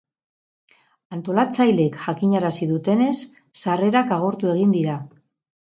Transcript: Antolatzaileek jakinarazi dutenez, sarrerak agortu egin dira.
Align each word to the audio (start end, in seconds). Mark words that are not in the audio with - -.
Antolatzaileek 1.17 2.01
jakinarazi 2.07 2.71
dutenez, 2.73 3.13
sarrerak 3.65 4.19
agortu 4.19 4.55
egin 4.57 4.75
dira. 4.81 5.03